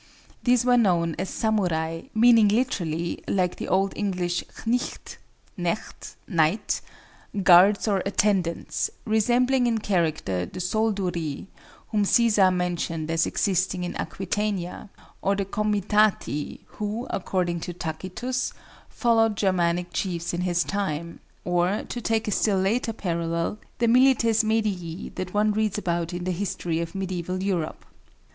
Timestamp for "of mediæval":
26.79-27.43